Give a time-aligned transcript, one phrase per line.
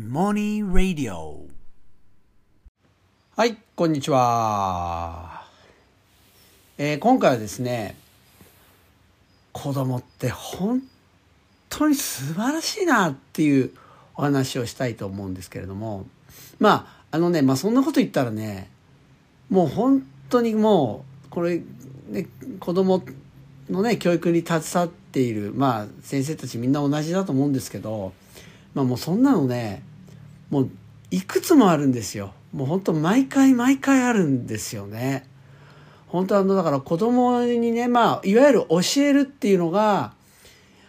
[0.00, 1.46] Morning Radio
[3.34, 5.46] はい、こんにちは。
[6.76, 7.96] えー今回はですね、
[9.52, 10.82] 子供って本
[11.70, 13.70] 当に素晴らしいなっていう
[14.16, 16.04] お話をしたいと思うんですけれども、
[16.58, 18.68] まあ、あのね、まあそんなこと言ったらね、
[19.48, 21.62] もう本当にもう、これ、
[22.08, 22.26] ね、
[22.60, 23.02] 子供
[23.70, 28.12] のね、教育に携わっている、まあ先生たちみんな同じだと思うんですけど、
[28.74, 29.85] まあもうそんなのね、
[30.50, 30.70] もう
[31.10, 32.32] いくつもあるんですよ。
[32.52, 35.26] もう本当毎回毎回あるんですよね。
[36.08, 40.12] 本当あのだから子供にねまあいわゆる教えるっていうのが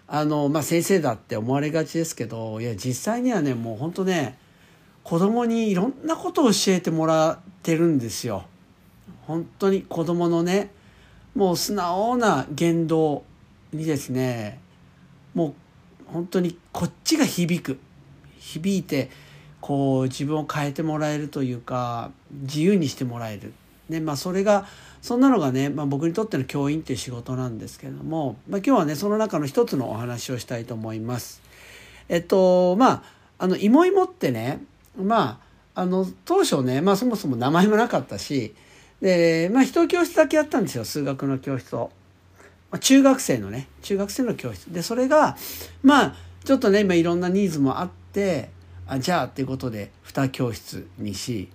[0.08, 4.38] あのまあ先生だって思われがちですけどいや実際にはねもう本当ね
[5.04, 8.46] 子供にいろんなことを教えてもらってるんですよ。
[9.26, 10.72] 本当に子供のね
[11.36, 13.24] もう素直な言動
[13.74, 14.60] にですね
[15.34, 15.54] もう
[16.08, 17.80] 本当にこっちが響く
[18.40, 19.10] 響いて
[19.68, 23.52] こう自分を変えてもらえるというか自由にしてもらえる、
[23.90, 24.66] ねまあ、それが
[25.02, 31.42] そんなのがね、まあ、僕にとっての教員っていう仕事なんですけども、まあ、今日はねその中の一つのお話をしたいと思います。
[32.08, 33.04] えっとまあ
[33.40, 34.64] あの芋芋ってね
[34.96, 35.42] ま
[35.76, 38.56] ああの当初ね、まあ、そもそも名前もなかったし
[39.02, 41.92] で、まあ、一教室だけやったんですよ数学の教室を。
[42.72, 45.36] まあ中学生のね中学生の教室でそれが
[45.84, 48.56] まあちょっとね今いろんなニーズもあって
[48.88, 51.50] あじゃあっていうことで2教室にし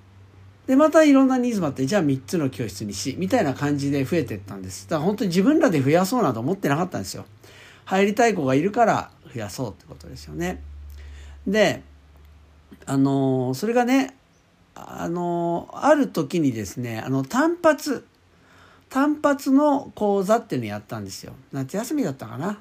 [0.66, 4.88] でまたいろんなニーズもあってじゃあ3つの教室にしみたいな感じで増えてったんです。
[4.88, 7.24] だから本当に自分らで増やそうなと思ってなかったんですよ。
[7.84, 10.62] 入りたい子がいるから増やそうってことですよね。
[11.46, 11.82] で
[12.86, 14.16] あのそれがね
[14.74, 18.06] あのある時にですねあの単発
[18.88, 21.32] 単発の講座っていうのやったんですよ。
[21.50, 22.60] 夏休みだったかな。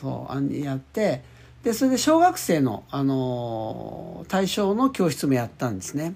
[0.00, 1.24] そうあやって
[1.62, 6.14] でそれで小学生の、あの対象の教室もやったんですね。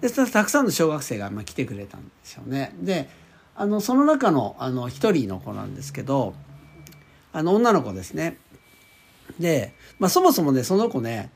[0.00, 2.74] でたくさんの小学生が、まあ、来てくれたんですよね。
[2.80, 3.08] で
[3.54, 6.34] あのその中のあの一人の子なんですけど
[7.32, 8.38] あの女の子ですね。
[9.38, 11.30] で、まあ、そもそもねその子ね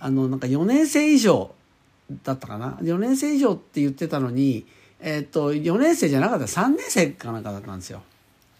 [0.00, 1.54] あのなんか4年生以上
[2.24, 2.78] だったかな。
[2.82, 4.66] 4年生以上って言ってたのに
[5.00, 6.44] えっ、と4年生じゃなかった。
[6.46, 8.02] 3年生かなんかだったんですよ。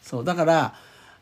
[0.02, 0.74] そうだから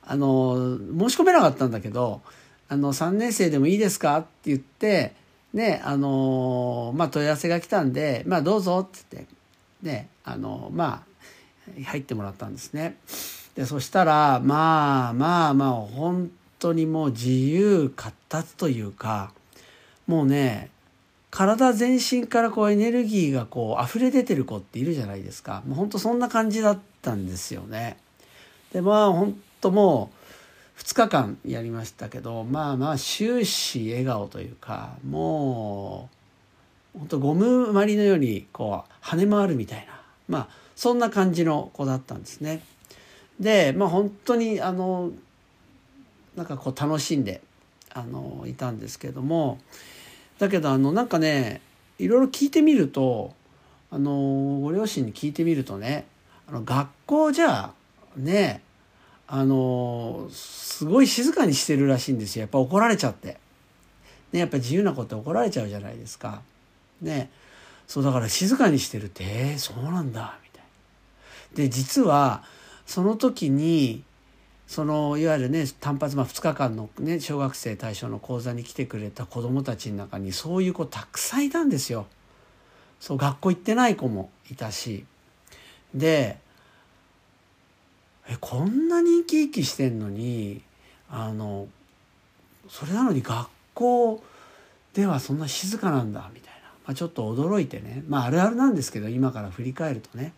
[0.02, 2.22] あの申し込めなかったんだけど
[2.68, 5.14] あの3年生でもいいですか?」って言って
[5.52, 9.34] ねあのまあ問い合わせが来たんで「まあどうぞ」って言って
[9.82, 12.96] ねあのまあ入ってもらったんですね。
[13.54, 19.32] でそしたらまあまあまあ本当にもう自由闊達というか
[20.06, 20.70] もうね
[21.30, 27.98] 体全身からこうエネルギーがこう溢れ出てる子っているじゃないですかもう本当そんな感じだったんですよね。
[28.72, 30.17] でまあ本当もう
[30.78, 36.08] 2日間やりましたけどまあまあ終始笑顔というかも
[36.94, 42.62] う本当ゴムまりのようにこう跳ね回るみたいなまあそんな感じの子だったんですね。
[43.40, 45.10] でまあ本当にあの
[46.36, 47.40] なんかこう楽しんで
[47.92, 49.58] あのいたんですけども
[50.38, 51.60] だけどあのなんかね
[51.98, 53.34] いろいろ聞いてみると
[53.90, 56.06] あのご両親に聞いてみるとね
[56.48, 57.72] あの学校じゃ
[58.16, 58.62] ね
[59.30, 63.36] あのすごい静かにしてるらしいんですよやっぱ怒られちゃって。
[64.32, 66.42] ね、やっぱ自由なこと怒られちゃうじゃないですか。
[67.00, 67.30] ね、
[67.86, 70.62] そうだから静かにしてるってえー、そうなんだみたい
[71.52, 71.56] な。
[71.56, 72.42] で実は
[72.86, 74.02] その時に
[74.66, 82.06] そのいわゆるね単発まあ2日間のね小学生対象の講座に来てくれた子どもたちの中にそういう子たくさんいたんですよ。
[83.00, 85.04] そう学校行ってない子もいたし
[85.94, 86.38] で
[88.28, 90.62] えこんなに生き生きしてんのに
[91.10, 91.66] あの
[92.68, 94.22] それなのに学校
[94.92, 98.02] ではそんな静かなんだみたいな、まあ、ちょっと驚いてね。
[98.08, 100.32] まああるあるなんですけど今から振り返るとね。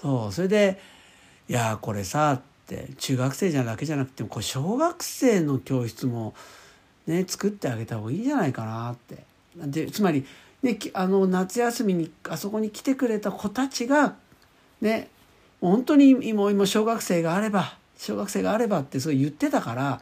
[0.00, 0.80] そうそれで
[1.48, 6.34] 「いやこれさ」って中学生じゃだけじゃなくてもこれ小学生の教室も
[7.06, 9.24] ね作ってあげた方がいいんじゃないかなって。
[9.56, 10.24] でつまり、
[10.62, 14.14] ね、あの夏休みにあそこに来てくれた子たちが
[14.80, 15.08] ね
[15.60, 20.00] 本当に今今小学生があれば小学生があればってそう言ってたから、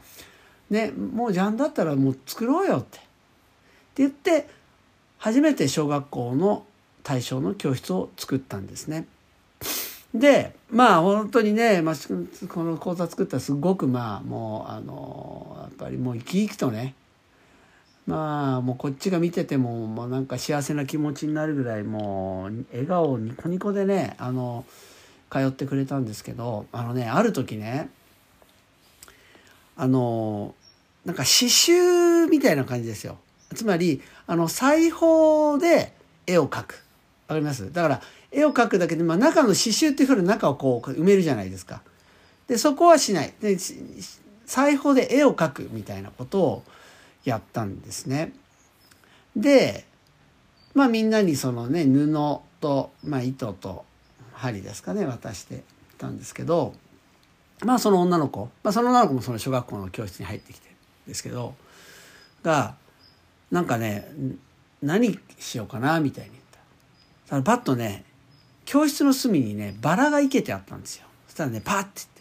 [0.70, 2.98] ね、もうじゃんだったらもう作ろうよって。
[2.98, 3.00] っ
[3.96, 4.48] て言って
[5.18, 6.66] 初めて小学校の
[7.02, 9.06] 対象の教室を作ったんですね。
[10.14, 11.94] でまあ本当にね、まあ、
[12.48, 16.94] この講座作ったらすごくまあもうあのやっぱりもう生き生きとね
[18.06, 24.64] まあもうこっちが見ててももうなんか幸せな気持ちになるぐらいもう笑顔ニコニコでねあの
[25.30, 27.88] 通ってくれたんですけどあのねある時ね
[29.76, 30.54] あの
[31.04, 33.18] なんか刺繍みたいな感じですよ。
[33.54, 35.92] つまりあの裁縫で
[36.26, 36.82] 絵を描く
[37.28, 37.72] わかります？
[37.72, 38.02] だから
[38.32, 41.80] 絵を描くだけで、まあ、中の刺繍っていうふうに中をこう埋めるじゃないですか。
[42.48, 43.56] でそこはしないで
[44.46, 46.62] 裁縫で絵を描くみたいなことを
[47.24, 48.32] やったんですね。
[49.36, 49.84] で
[50.74, 52.12] まあみんなにそのね布
[52.60, 53.84] と、まあ、糸と
[54.36, 55.62] 針ですかね渡して
[55.98, 56.74] たんですけど
[57.64, 60.68] まあその女の子、まあ、その女の子もその小学校の教室に入ってきて
[61.08, 61.54] ですけど
[62.42, 62.74] が
[63.50, 64.08] なんかね
[64.82, 66.42] 何しようかなみたいに言っ
[67.28, 67.36] た。
[67.36, 68.04] らバッとね
[68.64, 71.06] 教室の隅にねバラが生けてあったんですよ。
[71.28, 72.16] そしたらねパッて言って。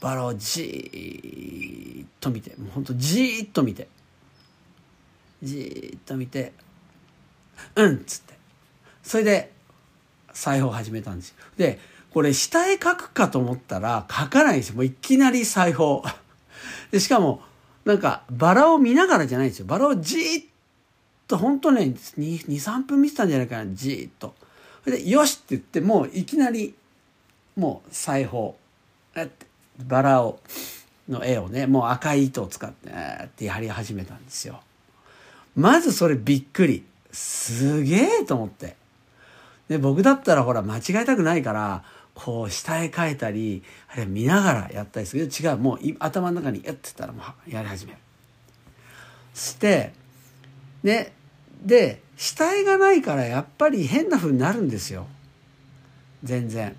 [0.00, 3.88] バラをじーっと見てもうほんとじーっと見て。
[5.42, 6.52] じーっと見て
[7.76, 8.34] 「うん」っつって。
[9.02, 9.52] それで
[10.40, 11.78] 裁縫を始めたんですよで
[12.12, 16.02] これ下絵描くかと思ったら描かないんですよもういきなり裁縫
[16.90, 17.42] でしかも
[17.84, 20.46] なんかバラを見ながらじゃないんですよバラをじーっ
[21.28, 24.34] と本当ね23分見てたんじゃないかなじーっと。
[24.84, 26.74] で「よし!」って言ってもういきなり
[27.54, 28.56] もう裁縫
[29.86, 30.40] バラを
[31.08, 32.88] の絵をねもう赤い糸を使って
[33.24, 34.60] ってやり始めたんですよ。
[35.54, 38.79] まずそれびっくりすげえと思って。
[39.70, 43.62] で僕だったらほら間違えたくないからこう下絵描いたり
[43.94, 47.98] あれ見ながらやったりするけど違うもう頭の中にやってたらもうやり始める。
[49.32, 49.92] して
[50.82, 51.12] ね
[51.62, 55.06] で下絵がないからやっぱり変な風になるんですよ
[56.24, 56.74] 全然。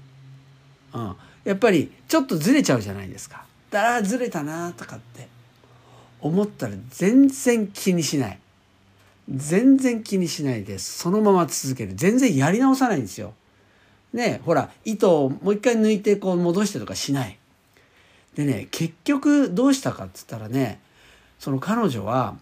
[0.93, 1.15] うん、
[1.45, 3.45] やっぱりちょっとずれちゃうじゃないですか。
[3.69, 5.29] だらずれたなとかって
[6.19, 8.39] 思ったら全然気にしない。
[9.31, 11.93] 全然気にしないでそのまま続ける。
[11.95, 13.33] 全然やり直さないんですよ。
[14.13, 17.37] ねほら糸をもう一回抜いてこう戻してとかしない。
[18.35, 20.79] でね結局どうしたかっつったらね
[21.39, 22.35] その彼女は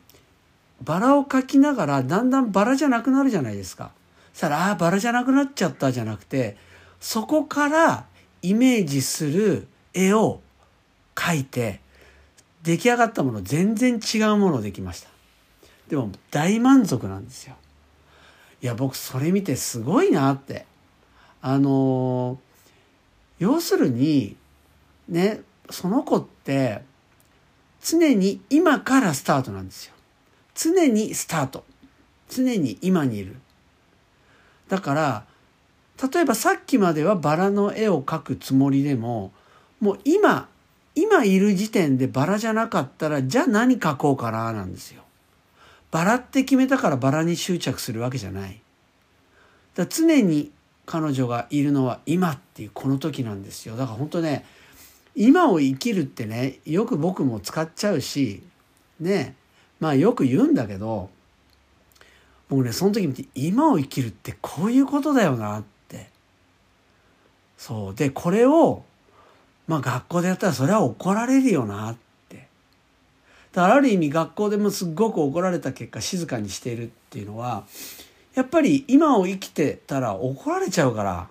[0.82, 3.92] バラを描きながらだんだんバラじゃなくなるじゃないですか。
[4.34, 6.56] そしたら、ああ、バラじゃなくなっちゃったじゃなくて、
[7.00, 8.06] そこから
[8.42, 10.40] イメージする絵を
[11.16, 11.82] 描いて、
[12.64, 15.09] 出来上がったもの全然違うものできました。
[15.90, 17.56] でも大満足なんですよ。
[18.62, 20.66] いや、僕それ見てすごいなって。
[21.42, 22.38] あの
[23.40, 24.36] 要するに、
[25.08, 26.82] ね、その子って
[27.82, 29.94] 常に今からスタートなんですよ。
[30.54, 31.64] 常にスタート。
[32.30, 33.38] 常に今にいる。
[34.68, 35.26] だから、
[36.14, 39.32] 例えばさっきまではバラの絵を描くつもりでも、
[39.80, 40.48] もう今、
[40.94, 45.04] 今いる時点でバラじゃなかったら、じゃあ何描こうかななんですよ。
[45.92, 48.62] バラって決めたからバラに執着するわけじゃない。
[49.76, 50.52] だ常に
[50.86, 53.76] 彼女がいるのは今っていうこの時なんですよ。
[53.76, 54.46] だから本当ね、
[55.16, 58.44] 今を生きるってね、よく僕も使っちゃうし、
[59.00, 59.36] ね、
[59.80, 61.10] まあよく言うんだけど
[62.50, 66.10] 僕ねその時見て今を生きるってこういうことだよなって
[67.58, 68.84] そうでこれを
[69.68, 72.00] まあ学校でやったらそれは怒られるよなって
[73.54, 77.66] だからある意味学校でもすっごく怒られた結果静かにしているっていうのは
[78.36, 81.28] やっぱり今を生きてたら怒られちゃうから。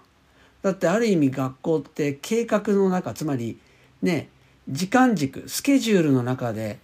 [0.60, 3.60] だってある意味学校って計画の中つまり
[4.02, 4.28] ね
[4.68, 6.78] 時間軸スケジュールの中で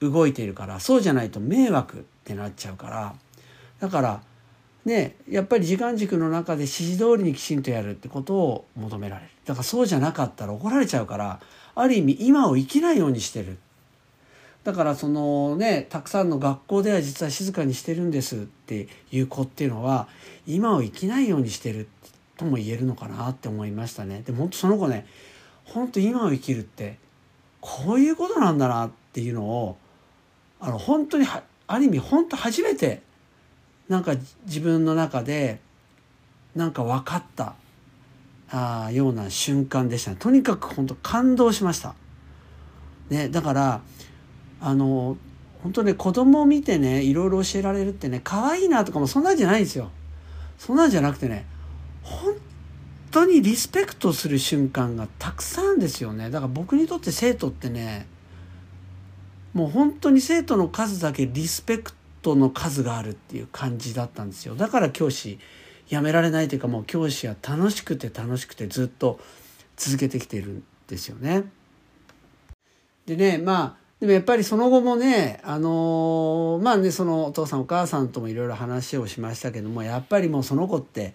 [0.00, 3.14] 動いているからそうじゃないと迷惑ってなっちゃうから。
[3.80, 4.22] だから
[4.84, 9.30] ねやっぱり時間軸の中で指示通りにきちんとやるってことを求められる。
[9.44, 11.40] だからそうじゃなかったら怒られちゃうから
[11.74, 13.58] ある意味今を生きないようにしてる。
[14.66, 20.08] だからそのねたくさんの学校では実は静かにしてるんですっていう子っていうのは
[20.44, 21.86] 今を生きないようにしてる
[22.36, 25.06] とも言えるのかなって思いましたねでも本当その子ね
[25.66, 26.98] 本当今を生きるって
[27.60, 29.76] こういうことなんだなっていうのを
[30.58, 31.28] あの本当に
[31.68, 33.02] ある意味本当初めて
[33.88, 34.14] なんか
[34.46, 35.60] 自分の中で
[36.56, 37.54] なんか分かった
[38.50, 41.94] あような瞬間でしたねとにかく本当感動しました。
[43.10, 43.80] ね、だから
[44.60, 45.16] あの
[45.62, 49.90] 本当ね子供を見てねいろいろ教えられるってね可愛いなとかもそんなんじゃないんですよ。
[50.58, 51.44] そんなんじゃなくてね
[52.02, 52.34] 本
[53.10, 56.30] 当にリスペクトする瞬間がたくさんですよね。
[56.30, 58.06] だから僕にとって生徒ってね
[59.56, 65.38] もう本当に生徒の数だけリスペクトの数があるっていう感じだったんですよだから教師
[65.88, 69.18] 辞められないというかもう教師は楽しくて楽しくてずっと
[69.76, 71.44] 続けてきているんですよね。
[73.06, 81.14] でねまあでもやっぱりその後もねあのー、まあねそのお父さんお母さんともいろいろ話をしましたけどもやっぱりもうその子って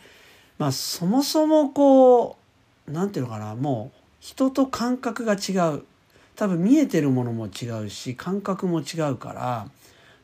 [0.57, 2.37] まあそもそもこ
[2.87, 5.83] う何て言うのかなもう人と感覚が違う
[6.35, 9.67] 多分見えてるものも違うし感覚も違うから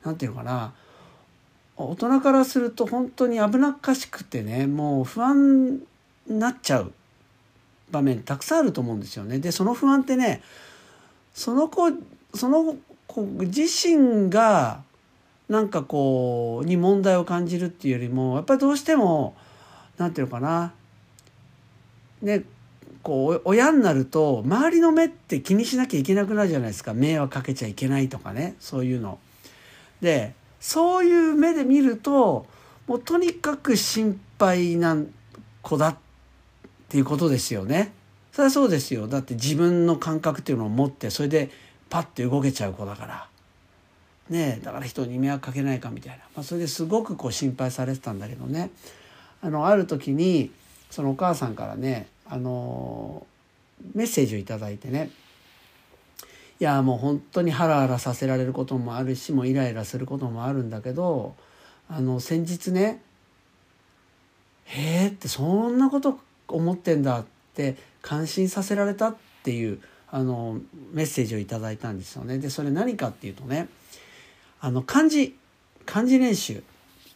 [0.04, 0.74] 何て言うのかな
[1.76, 5.80] 大人からすると本当に危なっかしくてねもう不安に
[6.28, 6.92] なっちゃう
[7.92, 9.40] 場面たくさんあると思うんですよね。
[9.40, 10.42] でその不安ってね
[11.36, 11.92] その子
[12.38, 12.78] その
[13.08, 14.84] 子自身が
[15.50, 19.36] なんかこうに問題を感じるっていうよりもやっぱりどうしても
[19.98, 20.74] 何て言うのかな
[22.22, 22.44] ね
[23.04, 29.20] こう親になると周りの目って気にしなきゃいけなくなるじゃないですか迷惑かけちゃいけないとかねそういうの。
[30.02, 32.46] でそういう目で見ると
[32.88, 34.98] もうとにかく心配な
[35.62, 35.96] 子だっ
[36.90, 37.94] ていうことですよね。
[38.34, 41.50] それはそうですよだって自分の感覚っていうのを持ってそれで
[41.90, 43.28] パッて動けちゃう子だから。
[44.30, 48.72] ねだから人に迷惑かけないかみたいな、まあ、それですごくこう心配されてたんだけどね。
[49.42, 50.52] あのある時に
[50.90, 53.26] そのお母さんからねあの
[53.94, 55.10] メッセージを頂いてね。
[56.60, 61.36] いやもう本当にハラハラさせられることもあるしもうイライラすることもあるんだけど
[61.88, 63.00] あの先日ね
[64.66, 70.60] 「へえ」ってそんなこと思ってんだって感心させられたっていうあの
[70.94, 72.38] メッセージを頂いたんですよね。
[72.38, 73.68] でそれ何かっていうとね
[74.62, 75.38] あの漢字
[75.86, 76.64] 漢字練習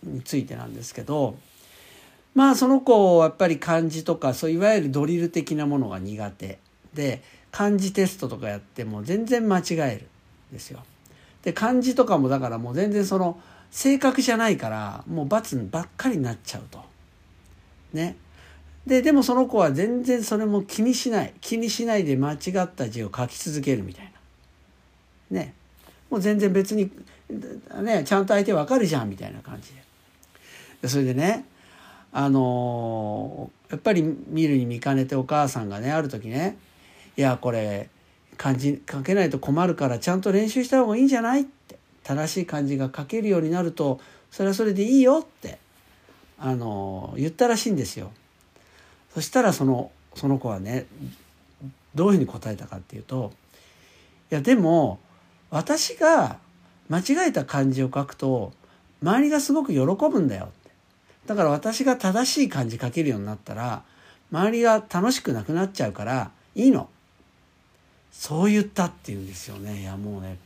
[0.03, 1.37] についてなんですけど
[2.33, 6.59] まあその子やっぱり漢字とかそういわゆるドリル的なものが苦手
[6.93, 7.21] で
[7.51, 10.07] 漢字テストとかやっても全然間違える
[10.51, 10.79] んですよ。
[11.43, 13.39] で漢字とかもだからもう全然その
[13.71, 16.83] 正確じゃないからもう罰ばっかりになっちゃうと。
[17.93, 18.15] ね。
[18.85, 24.11] ででもその子は全然それも気にしない気にしないで間違った字を書き続けるみたい
[25.31, 25.39] な。
[25.39, 25.53] ね。
[26.09, 26.91] もう全然別に
[27.81, 29.73] ねちゃんと相手わかるじゃんみたいな感じ
[30.81, 30.87] で。
[30.87, 31.45] それでね
[32.11, 36.57] あのやっぱり見るに見かねてお母さんがねある時ね
[37.15, 37.89] 「いやこれ
[38.37, 43.99] 漢字書けないと困るからちゃんと練習した方がいいんじゃない?」って正しい漢字が書けるようになると
[44.31, 45.59] それはそれでいいよって
[46.39, 48.11] あの言ったらしいんですよ。
[49.13, 50.85] そしたらそのその子はね
[51.95, 53.31] どういうふうに答えたかっていうと
[54.31, 54.99] 「いやでも
[55.49, 56.37] 私が
[56.89, 58.53] 間違えた漢字を書くと
[59.01, 60.49] 周りがすごく喜ぶんだよ」
[61.27, 63.83] だから私が正しい漢字書けるようになったら
[64.31, 66.89] 周りが楽しくなくなっちゃうからいいの。
[68.11, 69.81] そう言ったっていうんですよね。
[69.81, 70.37] いやもうね。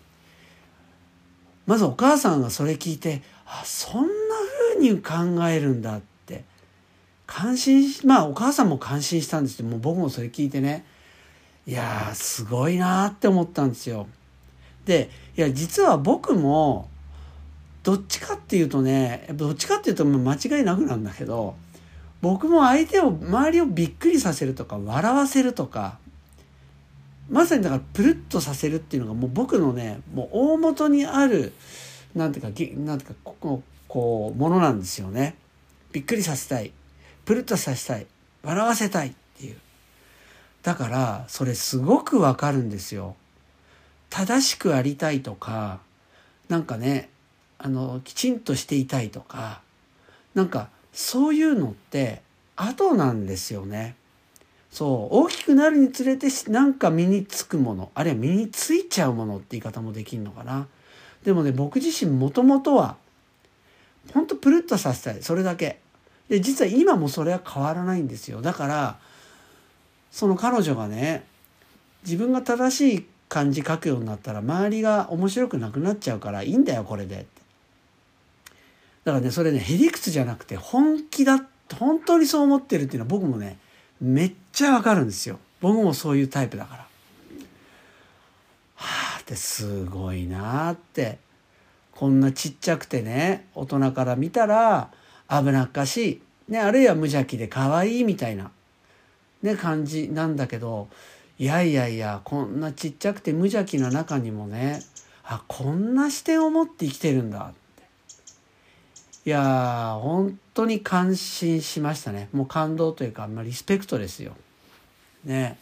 [1.65, 4.07] まずお母さんがそれ聞いてあそんな
[4.75, 6.14] 風に考えるんだって。
[7.27, 10.85] 感心まあお母さんも感心したんですけどもう僕もそれ聞いてね
[11.67, 14.07] いやすごいなって思ったんですよ。
[14.85, 16.89] でいや実は僕も
[17.83, 21.55] どっちかっていうとねどっちかっていうと間違いなくなんだけど
[22.21, 25.97] 僕も相手を周りをびっくりさせるとか笑わせるとか
[27.29, 31.53] まさにだからプルッとさせるっていうのがもう僕のねもう大元にある
[32.13, 32.47] なんていうか
[32.79, 35.35] なんていうかこここうものなんですよね。
[35.91, 36.71] びっくりさせたい
[37.25, 38.05] プルッとさせたい
[38.43, 39.57] 笑わせたいっていう
[40.63, 43.15] だからそれすごくわかるんですよ。
[44.09, 45.79] 正しくありたいとか
[46.49, 47.09] なんかね
[47.57, 49.61] あのきちんとしていたいとか
[50.33, 52.21] なんかそういうのって
[52.55, 53.95] 後なんですよね。
[54.71, 60.67] そう大きくなるにつれてなんか身につくものあるいは身についちゃうものって言い方もできるのかな。
[61.23, 62.97] でもね僕自身もともとは
[64.13, 65.79] ほんとプルッとさせたいそれだけ。
[66.29, 68.41] で実は今もそれは変わらないんですよ。
[68.41, 68.97] だから
[70.11, 71.25] その彼女がね
[72.03, 77.25] 自分が正しい漢字書くようになったら周りが面白くなくなっちゃうからいいんだよこれで
[79.03, 81.45] だからねそれねへりくつじゃなくて本気だ
[81.79, 83.57] 本当にそう思ってるっていうのは僕もね
[83.99, 85.39] めっちゃわかるんですよ。
[85.61, 86.87] 僕もそういうタイプだから。
[88.75, 91.17] はあってすごいなあって。
[91.95, 94.91] こんなちっちゃくてね大人から見たら
[95.29, 98.51] 危なっかしい、ね、あるいは無邪気で可愛いみたいな、
[99.41, 100.87] ね、感じなんだけど。
[101.37, 104.81] いやいやいやこんなちっちゃくて無邪気な中にもね
[105.23, 107.39] あこんな視点を持って生きてるんだ。
[107.39, 107.83] って
[109.25, 112.29] いや本当に感心しましたね。
[112.31, 114.33] もう感動というか、まあ、リスペクトですよ。
[115.25, 115.57] ね。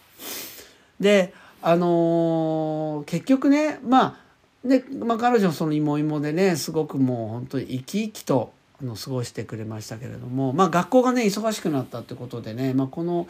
[0.99, 4.19] であのー、結局ねま
[4.63, 13.27] あね、まあ、彼女その芋芋でねすごくもう本当に生き生きとあの過ごしてくれましたけれども、まあ、学校がね忙しくなったってことでね、まあ、この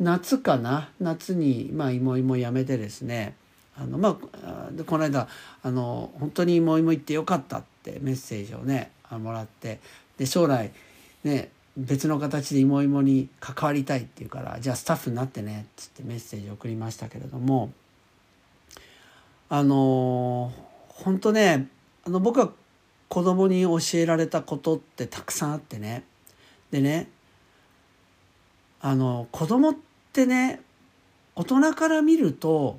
[0.00, 3.34] 夏かな夏に、まあ、芋芋やめてですね
[3.76, 5.28] あのまあこの間
[5.62, 9.80] あの本当に芋芋行ってよかったってメッセージをねもらって
[10.18, 10.72] で将来
[11.24, 17.72] ね別の形で芋芋に関わりたいって言うからじゃあスタッフになってねっつってメッセージを送りましたけれども
[19.48, 20.52] あの
[20.88, 21.68] 本当ね
[22.06, 22.52] あの僕は
[23.12, 26.02] 子供に教えられたことってたくさんあってね。
[26.70, 27.10] でね
[28.80, 29.76] あの子供っ
[30.14, 30.62] てね
[31.36, 32.78] 大人から見ると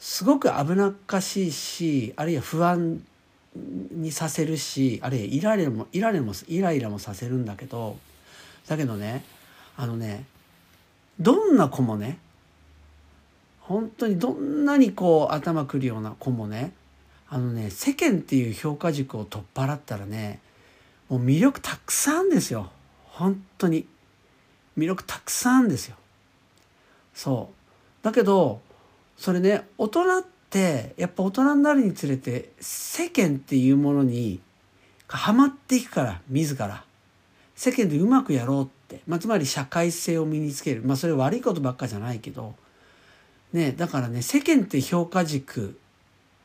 [0.00, 3.00] すごく危なっかしいしあるいは不安
[3.54, 7.96] にさせるしあるいはイライラもイライラもイライラもさせるんだけど
[8.66, 9.24] だけどね
[9.76, 10.24] あのね
[11.20, 12.18] どんな子もね
[13.60, 16.72] 本当にどんなにこう頭くるような子もね
[17.34, 20.38] あのね世間っていう評価軸を取っ払ったらね
[21.08, 22.70] もう魅力たくさんですよ。
[23.06, 23.86] 本当に。
[24.76, 25.96] 魅力たくさんですよ。
[27.14, 27.50] そ
[28.02, 28.04] う。
[28.04, 28.60] だけど
[29.16, 34.40] それね大人ってやっぱ大人になるにつれて世間っていうものに
[35.08, 36.84] はまっていくから自ら。
[37.56, 40.82] 世間でうまくやろうって、まあ、つまり社会性を身につける。
[40.84, 42.54] まあそれ悪いことばっかじゃないけど。
[43.54, 45.78] ねだからね世間って評価軸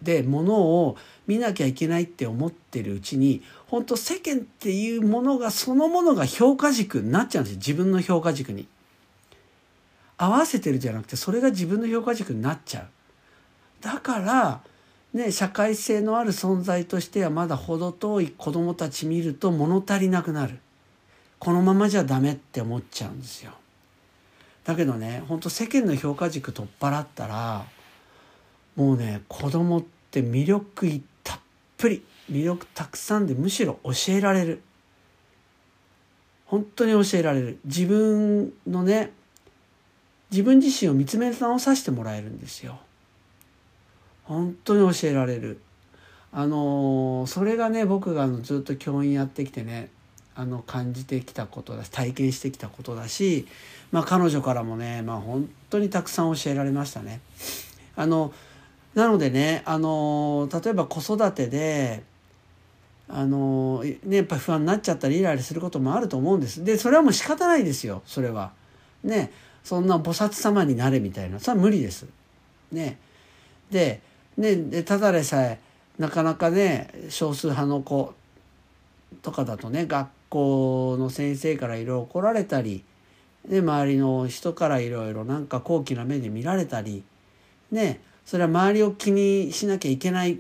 [0.02, 8.68] でものを見なきゃいけないって思ってるうちに本当世間っていうものがそのものが評価軸になっちゃうんですよ自分の評価軸に。
[10.20, 12.88] 合わせてるじゃなくてそれが自分の評価軸になっちゃう。
[13.82, 14.62] だから
[15.14, 20.60] ね社会性のある存在としてはまだ程遠い子供たち見ると物足りなくなる。
[21.40, 23.52] このままじゃダメって思っちゃうんですよ。
[24.64, 27.66] だけどね本当世間の評価軸取っ払ったら
[28.78, 31.40] もうね子供って魅力たっ
[31.78, 34.62] ぷり魅力たくさんでむしろ教えられる。
[36.46, 37.60] 本当に教えられる。
[37.66, 39.12] 自分のね
[40.32, 42.80] 自分自身を見つめ直させてもらえるんですよ。
[44.24, 45.60] 本当に教えられる。
[46.32, 49.90] あのそれがね僕があのずっと教員やってきてね
[50.36, 53.48] あの感じてきたことだし体験してきたことだし、
[53.92, 57.22] まあ、彼女からもね、まあ、本当にたくさん教えられましたね。
[57.96, 58.34] あの
[58.98, 62.02] なのでねあの例えば子育てで
[63.08, 66.64] あのねやっぱ不安になっちゃったりイライラすることもあると思うんです。
[66.64, 68.54] でそれはもう仕方ないですよそれは。
[69.04, 69.32] ね
[69.64, 72.08] そんな菩薩様になれみたいなそれは無理です。
[72.72, 72.98] ね
[73.70, 74.02] で
[74.36, 75.60] ねただでさえ
[76.00, 78.16] なかなかね少数派の子
[79.22, 82.84] とかだとね学校の先生からいろいろ怒られたり、
[83.48, 87.04] ね、周りの人からいろいろなんか高貴な目で見られたり
[87.72, 90.38] ねそれは周りを気にしなきゃいけない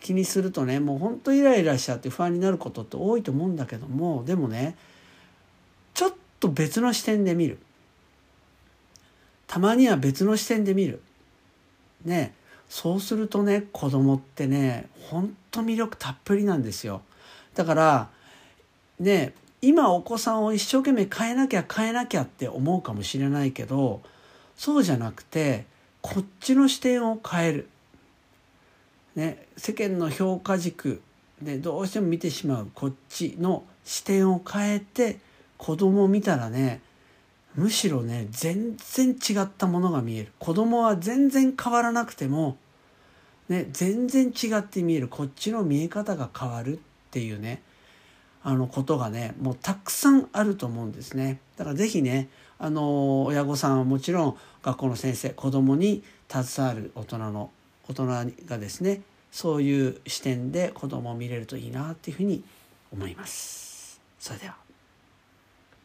[0.00, 4.76] 気にするとねもうほんとイライラしちゃって不安になることって多いと思うんだけどもでもね
[5.94, 7.58] ちょっと別の視点で見る。
[9.46, 11.00] たまには別の視点で見る。
[12.04, 12.34] ね
[12.68, 17.02] そうするとね子供ってねほんと魅力たっぷりなんですよ。
[17.54, 18.08] だから
[18.98, 24.02] ね今お子さんを一生懸命変えなきゃ変えなきゃって思うかもしれないけど
[24.56, 25.72] そうじゃなくて
[26.06, 27.68] こっちの視点を変える。
[29.14, 31.00] ね、世間の評価軸
[31.40, 32.70] でどうしても見てしまう。
[32.74, 35.18] こっちの視点を変えて
[35.56, 36.82] 子供を見たらね
[37.54, 40.32] むしろね全然違ったものが見える。
[40.38, 42.58] 子供は全然変わらなくても、
[43.48, 45.08] ね、全然違って見える。
[45.08, 46.80] こっちの見え方が変わるっ
[47.12, 47.62] ていうね
[48.42, 51.40] あのことがねもうたくさんあると思うんですね。
[51.56, 57.50] だから是非ねあの親御さんはもちろん学校の先生子どもに携わる大人の
[57.88, 58.06] 大人
[58.46, 62.44] がですねそういう視点で子どもを見れるといいなっていうふうに
[62.92, 64.00] 思います。
[64.18, 64.63] それでは